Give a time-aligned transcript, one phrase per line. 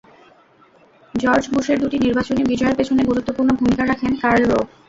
[1.13, 4.65] George বুশের দুটি নির্বাচনী বিজয়ের পেছনে গুরুত্বপূর্ণ ভূমিকা রাখেন কার্ল রোভ।